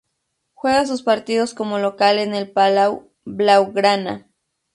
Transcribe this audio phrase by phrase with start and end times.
[0.55, 4.27] Juega sus partidos como local en el Palau Blaugrana.